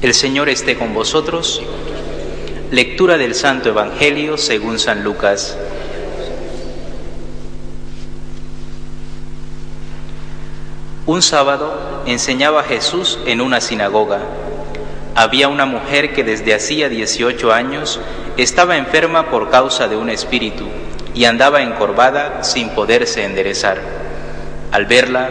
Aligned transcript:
El 0.00 0.14
Señor 0.14 0.48
esté 0.48 0.76
con 0.76 0.94
vosotros. 0.94 1.60
Lectura 2.70 3.18
del 3.18 3.34
Santo 3.34 3.70
Evangelio 3.70 4.38
según 4.38 4.78
San 4.78 5.02
Lucas. 5.02 5.58
Un 11.04 11.20
sábado 11.20 12.04
enseñaba 12.06 12.62
Jesús 12.62 13.18
en 13.26 13.40
una 13.40 13.60
sinagoga. 13.60 14.20
Había 15.16 15.48
una 15.48 15.66
mujer 15.66 16.12
que 16.12 16.22
desde 16.22 16.54
hacía 16.54 16.88
18 16.88 17.52
años 17.52 17.98
estaba 18.36 18.76
enferma 18.76 19.30
por 19.30 19.50
causa 19.50 19.88
de 19.88 19.96
un 19.96 20.10
espíritu 20.10 20.68
y 21.12 21.24
andaba 21.24 21.62
encorvada 21.62 22.44
sin 22.44 22.68
poderse 22.68 23.24
enderezar. 23.24 23.80
Al 24.70 24.86
verla, 24.86 25.28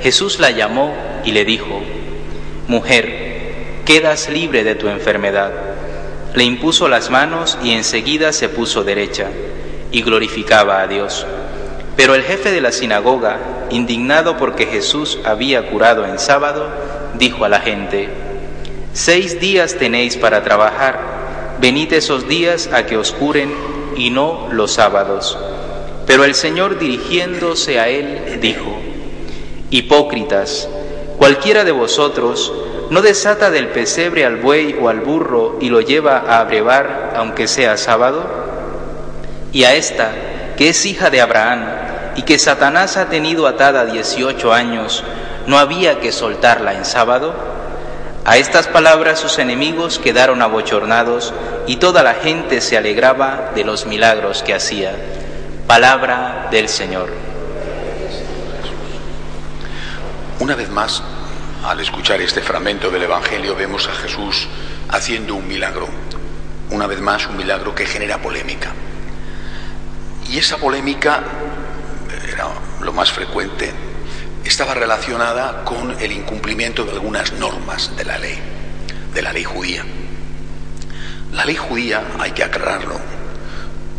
Jesús 0.00 0.40
la 0.40 0.52
llamó 0.52 0.94
y 1.22 1.32
le 1.32 1.44
dijo, 1.44 1.82
Mujer, 2.66 3.25
quedas 3.86 4.28
libre 4.28 4.64
de 4.64 4.74
tu 4.74 4.88
enfermedad. 4.88 5.52
Le 6.34 6.44
impuso 6.44 6.88
las 6.88 7.08
manos 7.08 7.56
y 7.62 7.70
enseguida 7.70 8.32
se 8.32 8.48
puso 8.48 8.82
derecha 8.82 9.28
y 9.92 10.02
glorificaba 10.02 10.82
a 10.82 10.88
Dios. 10.88 11.24
Pero 11.96 12.16
el 12.16 12.22
jefe 12.24 12.50
de 12.50 12.60
la 12.60 12.72
sinagoga, 12.72 13.38
indignado 13.70 14.36
porque 14.36 14.66
Jesús 14.66 15.18
había 15.24 15.70
curado 15.70 16.04
en 16.04 16.18
sábado, 16.18 16.68
dijo 17.14 17.44
a 17.44 17.48
la 17.48 17.60
gente, 17.60 18.08
Seis 18.92 19.40
días 19.40 19.76
tenéis 19.76 20.16
para 20.16 20.42
trabajar, 20.42 21.56
venid 21.60 21.92
esos 21.92 22.26
días 22.28 22.68
a 22.72 22.86
que 22.86 22.96
os 22.96 23.12
curen 23.12 23.54
y 23.96 24.10
no 24.10 24.48
los 24.50 24.72
sábados. 24.72 25.38
Pero 26.06 26.24
el 26.24 26.34
Señor 26.34 26.78
dirigiéndose 26.78 27.78
a 27.78 27.88
él 27.88 28.40
dijo, 28.40 28.76
Hipócritas, 29.70 30.68
cualquiera 31.18 31.64
de 31.64 31.72
vosotros 31.72 32.52
no 32.90 33.02
desata 33.02 33.50
del 33.50 33.68
pesebre 33.68 34.24
al 34.24 34.36
buey 34.36 34.76
o 34.80 34.88
al 34.88 35.00
burro 35.00 35.58
y 35.60 35.68
lo 35.68 35.80
lleva 35.80 36.24
a 36.28 36.40
abrevar 36.40 37.14
aunque 37.16 37.48
sea 37.48 37.76
sábado? 37.76 38.24
Y 39.52 39.64
a 39.64 39.74
esta, 39.74 40.10
que 40.56 40.68
es 40.68 40.86
hija 40.86 41.10
de 41.10 41.20
Abraham 41.20 41.64
y 42.16 42.22
que 42.22 42.38
Satanás 42.38 42.96
ha 42.96 43.06
tenido 43.06 43.46
atada 43.46 43.84
18 43.84 44.52
años, 44.52 45.04
¿no 45.46 45.58
había 45.58 46.00
que 46.00 46.12
soltarla 46.12 46.74
en 46.74 46.84
sábado? 46.84 47.34
A 48.24 48.38
estas 48.38 48.66
palabras 48.66 49.20
sus 49.20 49.38
enemigos 49.38 49.98
quedaron 49.98 50.42
abochornados 50.42 51.32
y 51.66 51.76
toda 51.76 52.02
la 52.02 52.14
gente 52.14 52.60
se 52.60 52.76
alegraba 52.76 53.52
de 53.54 53.64
los 53.64 53.86
milagros 53.86 54.42
que 54.42 54.54
hacía. 54.54 54.92
Palabra 55.66 56.48
del 56.50 56.68
Señor. 56.68 57.10
Una 60.40 60.54
vez 60.54 60.68
más, 60.68 61.02
al 61.66 61.80
escuchar 61.80 62.20
este 62.20 62.42
fragmento 62.42 62.90
del 62.90 63.02
Evangelio, 63.02 63.56
vemos 63.56 63.88
a 63.88 63.92
Jesús 63.92 64.46
haciendo 64.88 65.34
un 65.34 65.48
milagro. 65.48 65.88
Una 66.70 66.86
vez 66.86 67.00
más, 67.00 67.26
un 67.26 67.36
milagro 67.36 67.74
que 67.74 67.86
genera 67.86 68.22
polémica. 68.22 68.72
Y 70.28 70.38
esa 70.38 70.58
polémica 70.58 71.24
era 72.32 72.48
lo 72.80 72.92
más 72.92 73.10
frecuente, 73.10 73.72
estaba 74.44 74.74
relacionada 74.74 75.64
con 75.64 75.96
el 76.00 76.12
incumplimiento 76.12 76.84
de 76.84 76.92
algunas 76.92 77.32
normas 77.32 77.96
de 77.96 78.04
la 78.04 78.18
ley, 78.18 78.38
de 79.12 79.22
la 79.22 79.32
ley 79.32 79.42
judía. 79.42 79.84
La 81.32 81.44
ley 81.44 81.56
judía, 81.56 82.04
hay 82.20 82.30
que 82.30 82.44
aclararlo, 82.44 83.00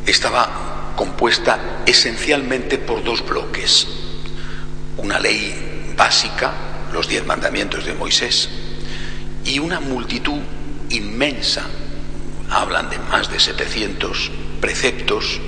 estaba 0.06 0.94
compuesta 0.95 1.81
esencialmente 1.85 2.77
por 2.77 3.03
dos 3.03 3.27
bloques. 3.27 3.88
Una 4.95 5.19
ley 5.19 5.94
básica, 5.97 6.66
los 6.97 7.08
diez 7.08 7.28
mandamientos 7.28 7.85
de 7.85 7.94
Moisés, 7.94 8.50
y 9.46 9.59
una 9.59 9.80
multitud 9.80 10.41
inmensa, 10.90 11.62
hablan 12.50 12.90
de 12.90 12.97
más 12.97 13.31
de 13.31 13.40
700 13.40 14.31
preceptos, 14.59 15.40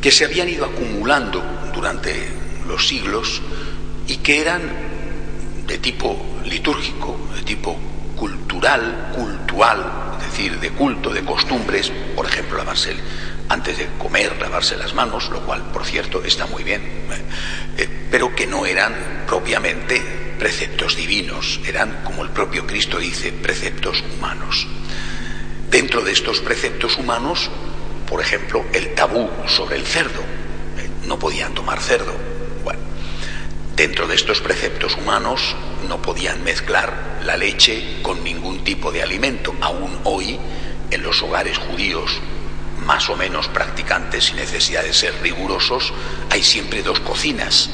que 0.00 0.10
se 0.10 0.24
habían 0.24 0.48
ido 0.48 0.64
acumulando 0.64 1.44
durante 1.74 2.30
los 2.66 2.88
siglos 2.88 3.42
y 4.06 4.16
que 4.16 4.40
eran 4.40 4.62
de 5.66 5.76
tipo 5.76 6.40
litúrgico, 6.46 7.20
de 7.34 7.42
tipo 7.42 7.78
cultural, 8.16 9.12
cultual, 9.14 10.16
es 10.18 10.30
decir, 10.30 10.58
de 10.58 10.70
culto, 10.70 11.10
de 11.10 11.22
costumbres, 11.22 11.92
por 12.16 12.24
ejemplo, 12.24 12.56
lavarse 12.56 12.96
antes 13.50 13.76
de 13.76 13.88
comer, 13.98 14.40
lavarse 14.40 14.74
las 14.78 14.94
manos, 14.94 15.28
lo 15.28 15.40
cual, 15.42 15.64
por 15.70 15.84
cierto, 15.84 16.24
está 16.24 16.46
muy 16.46 16.64
bien, 16.64 16.80
eh, 17.76 18.08
pero 18.10 18.34
que 18.34 18.46
no 18.46 18.64
eran 18.64 19.24
propiamente 19.26 20.17
preceptos 20.38 20.96
divinos, 20.96 21.60
eran, 21.66 22.02
como 22.04 22.22
el 22.22 22.30
propio 22.30 22.66
Cristo 22.66 22.98
dice, 22.98 23.32
preceptos 23.32 24.02
humanos. 24.14 24.66
Dentro 25.70 26.02
de 26.02 26.12
estos 26.12 26.40
preceptos 26.40 26.96
humanos, 26.96 27.50
por 28.08 28.20
ejemplo, 28.20 28.64
el 28.72 28.94
tabú 28.94 29.28
sobre 29.46 29.76
el 29.76 29.84
cerdo, 29.84 30.20
eh, 30.78 30.88
no 31.06 31.18
podían 31.18 31.54
tomar 31.54 31.80
cerdo. 31.80 32.14
Bueno, 32.64 32.80
dentro 33.76 34.06
de 34.06 34.14
estos 34.14 34.40
preceptos 34.40 34.96
humanos 34.96 35.54
no 35.88 36.00
podían 36.00 36.42
mezclar 36.42 37.18
la 37.24 37.36
leche 37.36 37.98
con 38.02 38.24
ningún 38.24 38.64
tipo 38.64 38.90
de 38.90 39.02
alimento. 39.02 39.54
Aún 39.60 39.98
hoy, 40.04 40.38
en 40.90 41.02
los 41.02 41.22
hogares 41.22 41.58
judíos 41.58 42.18
más 42.86 43.10
o 43.10 43.16
menos 43.16 43.48
practicantes, 43.48 44.26
sin 44.26 44.36
necesidad 44.36 44.82
de 44.82 44.94
ser 44.94 45.14
rigurosos, 45.20 45.92
hay 46.30 46.42
siempre 46.42 46.82
dos 46.82 47.00
cocinas, 47.00 47.68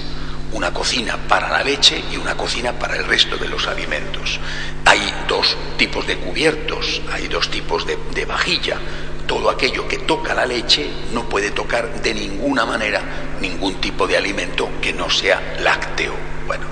una 0.54 0.72
cocina 0.72 1.16
para 1.28 1.50
la 1.50 1.64
leche 1.64 2.02
y 2.12 2.16
una 2.16 2.36
cocina 2.36 2.72
para 2.72 2.96
el 2.96 3.04
resto 3.04 3.36
de 3.36 3.48
los 3.48 3.66
alimentos. 3.66 4.38
Hay 4.84 5.12
dos 5.28 5.56
tipos 5.76 6.06
de 6.06 6.16
cubiertos, 6.16 7.02
hay 7.12 7.26
dos 7.26 7.50
tipos 7.50 7.84
de, 7.86 8.24
vajilla. 8.24 8.78
Todo 9.26 9.50
aquello 9.50 9.88
que 9.88 9.98
toca 9.98 10.32
la 10.32 10.46
leche 10.46 10.88
no 11.12 11.28
puede 11.28 11.50
tocar 11.50 12.00
de 12.00 12.14
ninguna 12.14 12.64
manera 12.64 13.02
ningún 13.40 13.80
tipo 13.80 14.06
de 14.06 14.16
alimento 14.16 14.70
que 14.80 14.92
no 14.92 15.10
sea 15.10 15.56
lácteo. 15.60 16.14
Bueno, 16.46 16.66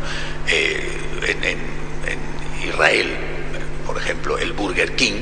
eh, 0.47 0.99
en, 1.43 1.83
Israel, 2.65 3.17
por 3.85 3.97
ejemplo, 3.99 4.39
el 4.39 4.53
Burger 4.53 4.95
King 4.95 5.21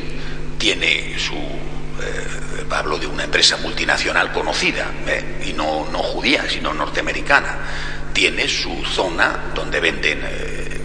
tiene 0.58 1.18
su... 1.18 1.34
Eh, 1.34 2.66
hablo 2.70 2.98
de 2.98 3.06
una 3.06 3.24
empresa 3.24 3.56
multinacional 3.56 4.30
conocida, 4.32 4.92
eh, 5.06 5.46
y 5.48 5.52
no, 5.54 5.88
no 5.90 5.98
judía, 5.98 6.48
sino 6.48 6.72
norteamericana 6.74 7.58
tiene 8.12 8.48
su 8.48 8.84
zona 8.84 9.52
donde 9.54 9.80
venden 9.80 10.20
eh, 10.22 10.80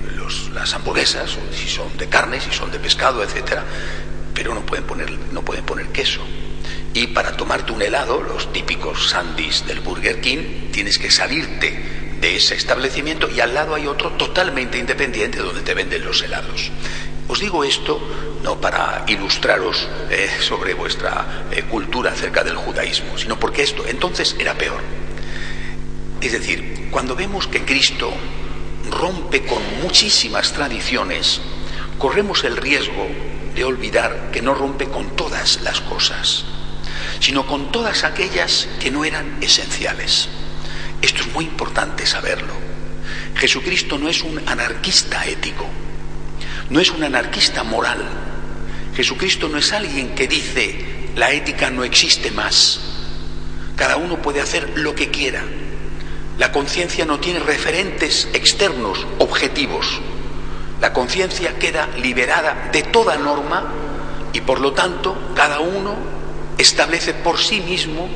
las 0.53 0.73
hamburguesas, 0.73 1.37
si 1.51 1.67
son 1.67 1.97
de 1.97 2.07
carne, 2.07 2.39
si 2.39 2.51
son 2.51 2.71
de 2.71 2.79
pescado, 2.79 3.23
etcétera, 3.23 3.63
pero 4.33 4.53
no 4.53 4.65
pueden 4.65 4.85
poner, 4.85 5.11
no 5.31 5.43
pueden 5.43 5.65
poner 5.65 5.87
queso. 5.87 6.21
Y 6.93 7.07
para 7.07 7.35
tomarte 7.35 7.73
un 7.73 7.81
helado, 7.81 8.21
los 8.21 8.51
típicos 8.53 9.09
sandys 9.09 9.65
del 9.67 9.81
Burger 9.81 10.21
King, 10.21 10.71
tienes 10.71 10.97
que 10.97 11.11
salirte 11.11 11.77
de 12.19 12.37
ese 12.37 12.55
establecimiento 12.55 13.29
y 13.29 13.41
al 13.41 13.53
lado 13.53 13.75
hay 13.75 13.87
otro 13.87 14.11
totalmente 14.11 14.77
independiente 14.77 15.39
donde 15.39 15.61
te 15.61 15.73
venden 15.73 16.05
los 16.05 16.21
helados. 16.21 16.71
Os 17.27 17.39
digo 17.39 17.63
esto 17.63 17.99
no 18.43 18.61
para 18.61 19.03
ilustraros 19.07 19.87
eh, 20.09 20.29
sobre 20.39 20.73
vuestra 20.73 21.47
eh, 21.51 21.63
cultura 21.63 22.11
acerca 22.11 22.43
del 22.43 22.55
judaísmo, 22.55 23.17
sino 23.17 23.39
porque 23.39 23.63
esto 23.63 23.83
entonces 23.87 24.35
era 24.39 24.53
peor. 24.53 24.81
Es 26.25 26.31
decir, 26.31 26.87
cuando 26.89 27.15
vemos 27.15 27.45
que 27.45 27.63
Cristo 27.63 28.11
rompe 28.89 29.45
con 29.45 29.61
muchísimas 29.83 30.53
tradiciones, 30.53 31.39
corremos 31.99 32.43
el 32.45 32.57
riesgo 32.57 33.07
de 33.53 33.63
olvidar 33.63 34.31
que 34.31 34.41
no 34.41 34.55
rompe 34.55 34.87
con 34.87 35.15
todas 35.15 35.61
las 35.61 35.81
cosas, 35.81 36.45
sino 37.19 37.45
con 37.45 37.71
todas 37.71 38.03
aquellas 38.03 38.67
que 38.79 38.89
no 38.89 39.05
eran 39.05 39.37
esenciales. 39.39 40.27
Esto 40.99 41.21
es 41.21 41.31
muy 41.31 41.45
importante 41.45 42.07
saberlo. 42.07 42.55
Jesucristo 43.35 43.99
no 43.99 44.09
es 44.09 44.23
un 44.23 44.41
anarquista 44.47 45.27
ético, 45.27 45.67
no 46.71 46.79
es 46.79 46.89
un 46.89 47.03
anarquista 47.03 47.63
moral. 47.63 48.03
Jesucristo 48.95 49.47
no 49.47 49.59
es 49.59 49.71
alguien 49.73 50.15
que 50.15 50.27
dice 50.27 51.11
la 51.15 51.33
ética 51.33 51.69
no 51.69 51.83
existe 51.83 52.31
más. 52.31 52.79
Cada 53.75 53.97
uno 53.97 54.23
puede 54.23 54.41
hacer 54.41 54.71
lo 54.79 54.95
que 54.95 55.11
quiera. 55.11 55.43
La 56.37 56.51
conciencia 56.51 57.05
no 57.05 57.19
tiene 57.19 57.39
referentes 57.39 58.27
externos, 58.33 59.05
objetivos. 59.19 60.01
La 60.81 60.91
conciencia 60.91 61.57
queda 61.57 61.87
liberada 61.97 62.69
de 62.71 62.83
toda 62.83 63.17
norma 63.17 63.71
y 64.33 64.41
por 64.41 64.59
lo 64.59 64.73
tanto 64.73 65.15
cada 65.33 65.59
uno 65.59 65.95
establece 66.57 67.13
por 67.13 67.39
sí 67.39 67.61
mismo 67.61 68.09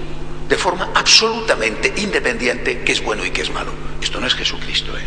de 0.50 0.58
forma 0.58 0.92
absolutamente 0.96 1.94
independiente 1.98 2.82
qué 2.82 2.92
es 2.92 3.04
bueno 3.04 3.26
y 3.26 3.32
qué 3.32 3.44
es 3.44 3.52
malo. 3.52 3.72
Esto 4.02 4.20
no 4.20 4.28
es 4.28 4.36
Jesucristo. 4.36 4.98
¿eh? 4.98 5.04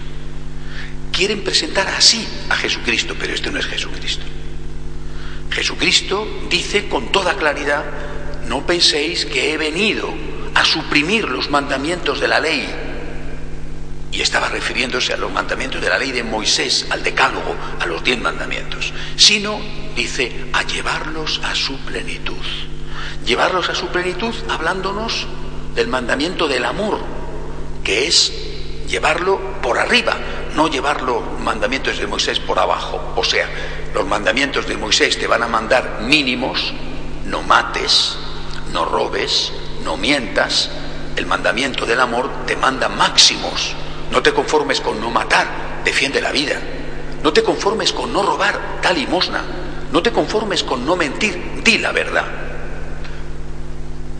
Quieren 1.12 1.44
presentar 1.44 1.88
así 1.88 2.26
a 2.48 2.56
Jesucristo, 2.56 3.14
pero 3.18 3.34
esto 3.34 3.50
no 3.50 3.58
es 3.58 3.66
Jesucristo. 3.66 4.24
Jesucristo 5.50 6.26
dice 6.48 6.88
con 6.88 7.12
toda 7.12 7.36
claridad, 7.36 7.84
no 8.46 8.64
penséis 8.66 9.26
que 9.26 9.52
he 9.52 9.58
venido 9.58 10.08
a 10.54 10.64
suprimir 10.64 11.28
los 11.28 11.50
mandamientos 11.50 12.20
de 12.20 12.28
la 12.28 12.40
ley. 12.40 12.66
Y 14.12 14.20
estaba 14.20 14.48
refiriéndose 14.48 15.14
a 15.14 15.16
los 15.16 15.32
mandamientos 15.32 15.80
de 15.80 15.88
la 15.88 15.98
ley 15.98 16.12
de 16.12 16.22
Moisés, 16.22 16.86
al 16.90 17.02
decálogo, 17.02 17.56
a 17.80 17.86
los 17.86 18.04
diez 18.04 18.20
mandamientos, 18.20 18.92
sino, 19.16 19.58
dice, 19.96 20.50
a 20.52 20.62
llevarlos 20.62 21.40
a 21.42 21.54
su 21.54 21.78
plenitud. 21.78 22.44
Llevarlos 23.24 23.70
a 23.70 23.74
su 23.74 23.88
plenitud 23.88 24.34
hablándonos 24.50 25.26
del 25.74 25.88
mandamiento 25.88 26.46
del 26.46 26.66
amor, 26.66 27.00
que 27.82 28.06
es 28.06 28.32
llevarlo 28.86 29.40
por 29.62 29.78
arriba, 29.78 30.16
no 30.54 30.68
llevar 30.68 31.02
los 31.02 31.22
mandamientos 31.40 31.98
de 31.98 32.06
Moisés 32.06 32.38
por 32.38 32.58
abajo. 32.58 33.14
O 33.16 33.24
sea, 33.24 33.48
los 33.94 34.06
mandamientos 34.06 34.66
de 34.66 34.76
Moisés 34.76 35.18
te 35.18 35.26
van 35.26 35.42
a 35.42 35.48
mandar 35.48 36.00
mínimos, 36.02 36.72
no 37.24 37.42
mates, 37.42 38.16
no 38.72 38.84
robes, 38.84 39.52
no 39.84 39.96
mientas. 39.96 40.70
El 41.16 41.26
mandamiento 41.26 41.86
del 41.86 42.00
amor 42.00 42.30
te 42.46 42.56
manda 42.56 42.88
máximos. 42.88 43.74
No 44.12 44.22
te 44.22 44.34
conformes 44.34 44.82
con 44.82 45.00
no 45.00 45.10
matar, 45.10 45.80
defiende 45.86 46.20
la 46.20 46.32
vida. 46.32 46.60
No 47.22 47.32
te 47.32 47.42
conformes 47.42 47.94
con 47.94 48.12
no 48.12 48.22
robar, 48.22 48.78
da 48.82 48.92
limosna. 48.92 49.42
No 49.90 50.02
te 50.02 50.12
conformes 50.12 50.62
con 50.62 50.84
no 50.84 50.96
mentir, 50.96 51.62
di 51.64 51.78
la 51.78 51.92
verdad. 51.92 52.26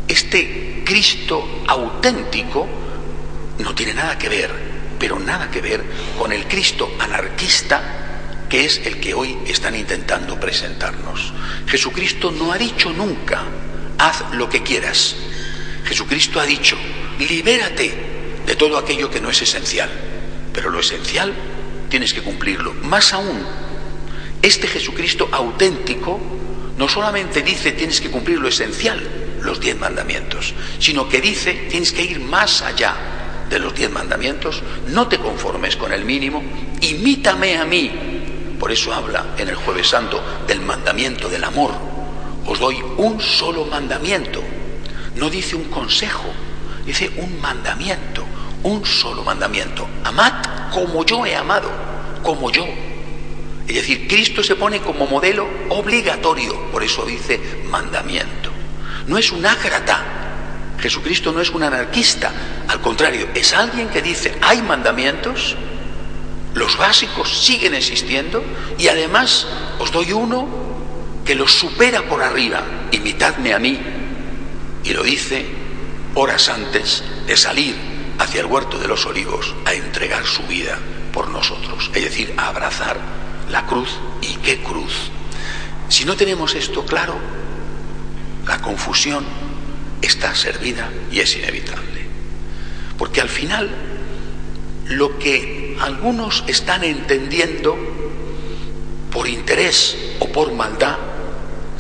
Este 0.09 0.83
Cristo 0.83 1.47
auténtico 1.67 2.67
no 3.59 3.75
tiene 3.75 3.93
nada 3.93 4.17
que 4.17 4.31
ver, 4.31 4.51
pero 4.99 5.19
nada 5.19 5.51
que 5.51 5.61
ver 5.61 5.85
con 6.19 6.33
el 6.33 6.49
Cristo 6.49 6.91
anarquista 6.99 7.99
que 8.49 8.65
es 8.65 8.87
el 8.87 8.99
que 8.99 9.13
hoy 9.13 9.39
están 9.47 9.75
intentando 9.75 10.41
presentarnos. 10.41 11.35
Jesucristo 11.67 12.31
no 12.31 12.53
ha 12.53 12.59
dicho 12.59 12.93
nunca, 12.93 13.43
haz 13.99 14.25
lo 14.33 14.49
que 14.49 14.63
quieras. 14.63 15.17
Jesucristo 15.85 16.41
ha 16.41 16.45
dicho, 16.45 16.77
libérate 17.19 18.12
de 18.47 18.57
todo 18.57 18.79
aquello 18.79 19.11
que 19.11 19.21
no 19.21 19.31
es 19.31 19.41
esencial, 19.43 19.91
pero 20.53 20.71
lo 20.71 20.81
esencial 20.81 21.33
tienes 21.89 22.13
que 22.13 22.23
cumplirlo. 22.23 22.75
Más 22.75 23.13
aún, 23.13 23.45
este 24.41 24.67
Jesucristo 24.67 25.29
auténtico 25.31 26.21
no 26.77 26.89
solamente 26.89 27.43
dice 27.43 27.73
tienes 27.73 28.01
que 28.01 28.11
cumplir 28.11 28.39
lo 28.41 28.49
esencial, 28.49 29.01
los 29.43 29.61
diez 29.61 29.79
mandamientos, 29.79 30.55
sino 30.79 31.09
que 31.09 31.21
dice 31.21 31.67
tienes 31.71 31.93
que 31.93 32.03
ir 32.03 32.21
más 32.21 32.63
allá 32.63 32.95
de 33.49 33.59
los 33.59 33.75
diez 33.75 33.91
mandamientos, 33.91 34.63
no 34.89 35.09
te 35.09 35.19
conformes 35.19 35.77
con 35.77 35.93
el 35.93 36.05
mínimo, 36.05 36.43
imítame 36.81 37.57
a 37.57 37.65
mí, 37.65 37.91
por 38.59 38.71
eso 38.71 38.93
habla 38.93 39.35
en 39.39 39.49
el 39.49 39.57
jueves 39.57 39.89
santo 39.89 40.23
del 40.47 40.61
mandamiento 40.61 41.29
del 41.29 41.45
amor. 41.45 41.73
Os 42.47 42.59
doy 42.59 42.83
un 42.97 43.21
solo 43.21 43.65
mandamiento. 43.65 44.43
No 45.17 45.31
dice 45.31 45.57
un 45.57 45.65
consejo, 45.65 46.33
dice 46.85 47.11
un 47.17 47.41
mandamiento, 47.41 48.12
un 48.63 48.85
solo 48.85 49.23
mandamiento. 49.23 49.89
Amad 50.05 50.33
como 50.73 51.05
yo 51.05 51.27
he 51.27 51.35
amado, 51.37 51.71
como 52.23 52.51
yo. 52.51 52.67
Es 53.67 53.77
decir, 53.77 54.09
Cristo 54.09 54.43
se 54.43 54.57
pone 54.57 54.81
como 54.81 55.07
modelo 55.07 55.49
obligatorio, 55.71 56.71
por 56.71 56.83
eso 56.83 57.05
dice 57.05 57.41
mandamiento. 57.71 58.51
No 59.07 59.19
es 59.19 59.33
un 59.33 59.45
ágrata. 59.47 60.19
Jesucristo 60.81 61.33
no 61.33 61.41
es 61.41 61.51
un 61.51 61.63
anarquista, 61.63 62.33
al 62.67 62.81
contrario, 62.81 63.29
es 63.35 63.53
alguien 63.53 63.89
que 63.89 64.03
dice, 64.03 64.37
hay 64.43 64.63
mandamientos, 64.63 65.57
los 66.55 66.77
básicos 66.77 67.45
siguen 67.45 67.75
existiendo 67.75 68.43
y 68.79 68.89
además 68.89 69.47
os 69.79 69.93
doy 69.93 70.13
uno 70.13 70.49
que 71.25 71.35
los 71.35 71.53
supera 71.53 72.03
por 72.03 72.23
arriba. 72.23 72.63
Imitadme 72.91 73.55
a 73.55 73.59
mí. 73.59 73.79
Y 74.85 74.93
lo 74.93 75.05
dice 75.05 75.47
horas 76.15 76.49
antes 76.49 77.05
de 77.27 77.37
salir 77.37 77.92
hacia 78.19 78.41
el 78.41 78.47
huerto 78.47 78.79
de 78.79 78.89
los 78.89 79.07
olivos 79.07 79.55
a 79.65 79.75
entregar 79.75 80.25
su 80.27 80.43
vida 80.45 80.79
por 81.13 81.29
nosotros, 81.29 81.91
es 81.95 82.05
decir, 82.05 82.35
a 82.37 82.49
abrazar 82.49 82.99
la 83.51 83.67
cruz 83.67 83.91
y 84.21 84.37
qué 84.37 84.63
cruz. 84.63 85.11
Si 85.89 86.05
no 86.05 86.17
tenemos 86.17 86.55
esto 86.55 86.85
claro, 86.87 87.15
la 88.47 88.61
confusión 88.61 89.25
está 90.01 90.35
servida 90.35 90.91
y 91.11 91.21
es 91.21 91.37
inevitable. 91.37 92.07
Porque 92.99 93.21
al 93.21 93.29
final 93.29 93.71
lo 94.87 95.19
que 95.19 95.77
algunos 95.81 96.45
están 96.47 96.85
entendiendo 96.85 97.77
por 99.11 99.29
interés 99.29 99.97
o 100.19 100.29
por 100.29 100.53
maldad, 100.53 100.97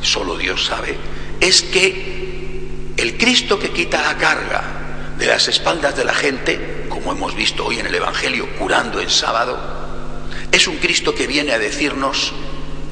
solo 0.02 0.37
Dios 0.37 0.67
sabe, 0.67 0.96
es 1.40 1.62
que 1.62 2.93
el 2.96 3.17
Cristo 3.17 3.58
que 3.58 3.70
quita 3.70 4.02
la 4.02 4.17
carga 4.19 4.81
de 5.18 5.26
las 5.26 5.48
espaldas 5.48 5.96
de 5.96 6.04
la 6.04 6.14
gente, 6.14 6.86
como 6.88 7.12
hemos 7.12 7.34
visto 7.34 7.64
hoy 7.66 7.78
en 7.78 7.86
el 7.86 7.94
Evangelio 7.94 8.48
curando 8.58 9.00
el 9.00 9.10
sábado, 9.10 9.58
es 10.50 10.66
un 10.68 10.76
Cristo 10.76 11.14
que 11.14 11.26
viene 11.26 11.52
a 11.52 11.58
decirnos, 11.58 12.32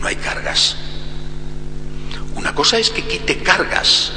no 0.01 0.07
hay 0.07 0.17
cargas. 0.17 0.77
Una 2.35 2.55
cosa 2.55 2.79
es 2.79 2.91
que 2.91 3.03
quite 3.03 3.39
cargas 3.39 4.13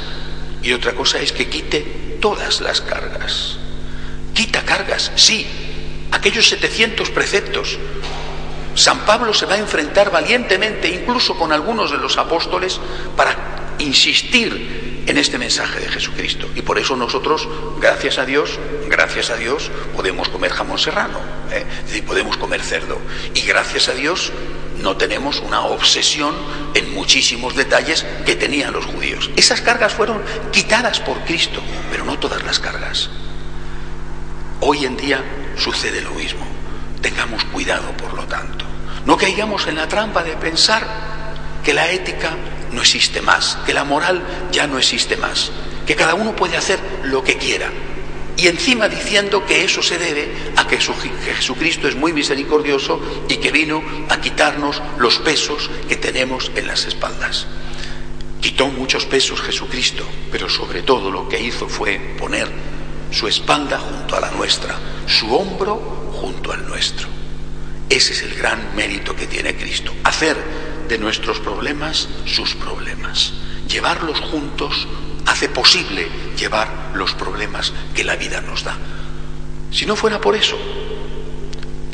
y 0.62 0.72
otra 0.72 0.92
cosa 0.92 1.20
es 1.20 1.32
que 1.32 1.48
quite 1.48 1.80
todas 2.20 2.60
las 2.60 2.80
cargas. 2.80 3.58
Quita 4.32 4.62
cargas, 4.62 5.12
sí, 5.16 5.46
aquellos 6.10 6.48
700 6.48 7.10
preceptos. 7.10 7.78
San 8.74 9.00
Pablo 9.00 9.34
se 9.34 9.46
va 9.46 9.54
a 9.54 9.58
enfrentar 9.58 10.10
valientemente, 10.10 10.88
incluso 10.88 11.36
con 11.36 11.52
algunos 11.52 11.90
de 11.90 11.98
los 11.98 12.16
apóstoles, 12.16 12.80
para 13.16 13.74
insistir 13.78 14.83
en 15.06 15.18
este 15.18 15.38
mensaje 15.38 15.80
de 15.80 15.88
Jesucristo. 15.88 16.48
Y 16.54 16.62
por 16.62 16.78
eso 16.78 16.96
nosotros, 16.96 17.48
gracias 17.80 18.18
a 18.18 18.24
Dios, 18.24 18.58
gracias 18.88 19.30
a 19.30 19.36
Dios, 19.36 19.70
podemos 19.94 20.28
comer 20.28 20.52
jamón 20.52 20.78
serrano, 20.78 21.20
¿eh? 21.50 22.02
podemos 22.06 22.36
comer 22.36 22.62
cerdo. 22.62 22.98
Y 23.34 23.42
gracias 23.42 23.88
a 23.88 23.92
Dios 23.92 24.32
no 24.80 24.96
tenemos 24.96 25.40
una 25.40 25.62
obsesión 25.62 26.34
en 26.74 26.92
muchísimos 26.92 27.54
detalles 27.54 28.04
que 28.26 28.36
tenían 28.36 28.72
los 28.72 28.84
judíos. 28.86 29.30
Esas 29.36 29.60
cargas 29.60 29.92
fueron 29.92 30.22
quitadas 30.52 31.00
por 31.00 31.18
Cristo, 31.24 31.62
pero 31.90 32.04
no 32.04 32.18
todas 32.18 32.42
las 32.42 32.58
cargas. 32.58 33.10
Hoy 34.60 34.84
en 34.84 34.96
día 34.96 35.22
sucede 35.56 36.00
lo 36.00 36.12
mismo. 36.12 36.46
Tengamos 37.00 37.44
cuidado, 37.46 37.90
por 37.96 38.14
lo 38.14 38.24
tanto. 38.24 38.64
No 39.04 39.16
caigamos 39.16 39.66
en 39.66 39.76
la 39.76 39.88
trampa 39.88 40.22
de 40.22 40.36
pensar 40.36 40.86
que 41.62 41.74
la 41.74 41.90
ética 41.90 42.30
no 42.74 42.82
existe 42.82 43.22
más, 43.22 43.58
que 43.64 43.72
la 43.72 43.84
moral 43.84 44.22
ya 44.52 44.66
no 44.66 44.78
existe 44.78 45.16
más, 45.16 45.50
que 45.86 45.96
cada 45.96 46.14
uno 46.14 46.36
puede 46.36 46.56
hacer 46.56 46.78
lo 47.04 47.22
que 47.22 47.36
quiera. 47.38 47.70
Y 48.36 48.48
encima 48.48 48.88
diciendo 48.88 49.46
que 49.46 49.64
eso 49.64 49.82
se 49.82 49.96
debe 49.96 50.28
a 50.56 50.66
que 50.66 50.78
Jesucristo 50.78 51.86
es 51.86 51.94
muy 51.94 52.12
misericordioso 52.12 53.00
y 53.28 53.36
que 53.36 53.52
vino 53.52 53.82
a 54.08 54.20
quitarnos 54.20 54.82
los 54.98 55.18
pesos 55.18 55.70
que 55.88 55.96
tenemos 55.96 56.50
en 56.56 56.66
las 56.66 56.84
espaldas. 56.84 57.46
Quitó 58.40 58.66
muchos 58.66 59.06
pesos 59.06 59.40
Jesucristo, 59.40 60.04
pero 60.32 60.48
sobre 60.50 60.82
todo 60.82 61.10
lo 61.10 61.28
que 61.28 61.40
hizo 61.40 61.68
fue 61.68 61.98
poner 62.18 62.48
su 63.10 63.28
espalda 63.28 63.78
junto 63.78 64.16
a 64.16 64.20
la 64.20 64.30
nuestra, 64.32 64.76
su 65.06 65.32
hombro 65.32 66.10
junto 66.12 66.52
al 66.52 66.66
nuestro. 66.66 67.06
Ese 67.88 68.12
es 68.14 68.22
el 68.22 68.34
gran 68.34 68.74
mérito 68.74 69.14
que 69.14 69.26
tiene 69.26 69.54
Cristo, 69.54 69.94
hacer 70.02 70.36
de 70.88 70.98
nuestros 70.98 71.38
problemas 71.40 72.08
sus 72.26 72.54
problemas. 72.54 73.32
Llevarlos 73.68 74.20
juntos 74.20 74.86
hace 75.26 75.48
posible 75.48 76.08
llevar 76.36 76.92
los 76.94 77.14
problemas 77.14 77.72
que 77.94 78.04
la 78.04 78.16
vida 78.16 78.40
nos 78.40 78.64
da. 78.64 78.76
Si 79.70 79.86
no 79.86 79.96
fuera 79.96 80.20
por 80.20 80.36
eso, 80.36 80.56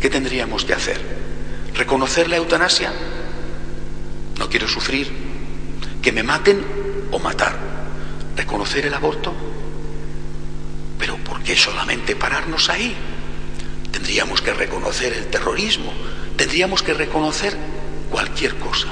¿qué 0.01 0.11
tendríamos 0.11 0.65
que 0.65 0.75
hacer? 0.75 1.01
¿Reconocer 1.75 2.29
la 2.29 2.37
eutanasia? 2.37 2.93
No 4.39 4.49
quiero 4.49 4.69
sufrir. 4.69 5.11
¿Que 6.03 6.13
me 6.13 6.23
maten 6.23 6.65
o 7.11 7.19
matar? 7.19 7.57
¿Reconocer 8.37 8.87
el 8.87 8.95
aborto? 8.95 9.33
Pero 10.99 11.17
¿por 11.19 11.43
qué 11.43 11.57
solamente 11.57 12.17
pararnos 12.17 12.69
ahí? 12.69 12.95
Tendríamos 13.91 14.41
que 14.43 14.53
reconocer 14.53 15.13
el 15.13 15.27
terrorismo, 15.27 15.93
tendríamos 16.37 16.83
que 16.83 16.95
reconocer 16.95 17.57
cualquier 18.11 18.57
cosa. 18.57 18.88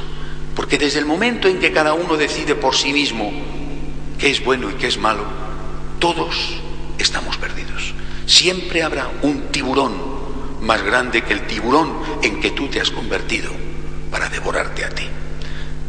Porque 0.55 0.79
desde 0.79 0.99
el 0.99 1.07
momento 1.07 1.49
en 1.49 1.59
que 1.59 1.73
cada 1.73 1.95
uno 1.95 2.17
decide 2.17 2.55
por 2.55 2.75
sí 2.75 2.93
mismo 2.93 3.31
qué 4.19 4.31
es 4.31 4.43
bueno 4.45 4.71
y 4.71 4.75
qué 4.75 4.87
es 4.87 4.99
malo, 4.99 5.25
todos 5.99 6.61
estamos 6.99 7.37
perdidos. 7.37 7.95
Siempre 8.27 8.83
habrá 8.83 9.11
un 9.23 9.49
tiburón 9.53 9.95
más 10.61 10.83
grande 10.83 11.23
que 11.23 11.33
el 11.33 11.47
tiburón 11.47 11.93
en 12.23 12.41
que 12.41 12.51
tú 12.51 12.69
te 12.69 12.81
has 12.81 12.91
convertido 12.91 13.51
para 14.11 14.29
devorarte 14.29 14.85
a 14.85 14.91
ti. 14.91 15.05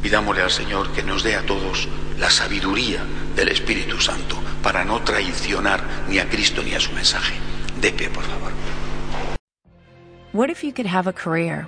Pidámosle 0.02 0.44
al 0.44 0.52
Señor 0.52 0.92
que 0.92 1.04
nos 1.04 1.24
dé 1.24 1.36
a 1.36 1.46
todos 1.46 1.88
la 2.18 2.30
sabiduría 2.30 3.04
del 3.36 3.50
Espíritu 3.50 4.00
Santo 4.00 4.38
para 4.62 4.86
no 4.86 5.02
traicionar 5.02 5.84
ni 6.08 6.20
a 6.20 6.30
Cristo 6.30 6.62
ni 6.64 6.74
a 6.74 6.80
su 6.80 6.92
mensaje. 6.94 7.34
De 7.82 7.92
pie, 7.92 8.10
por 8.10 8.24
favor. 8.24 8.52
What 10.32 10.50
if 10.50 10.64
you 10.64 10.72
could 10.72 10.88
have 10.88 11.10
a 11.10 11.14
career 11.14 11.68